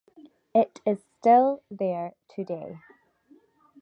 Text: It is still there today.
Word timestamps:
It 0.55 0.81
is 0.83 1.05
still 1.19 1.61
there 1.69 2.15
today. 2.27 2.79